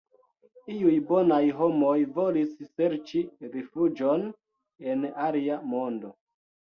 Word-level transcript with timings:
Iuj 0.75 0.93
bonaj 1.09 1.41
homoj 1.57 1.97
volis 2.15 2.55
serĉi 2.69 3.21
rifuĝon 3.57 4.23
en 4.95 5.05
alia 5.27 5.59
mondo. 5.75 6.11